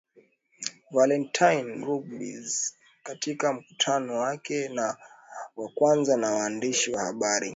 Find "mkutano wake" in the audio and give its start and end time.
3.53-4.69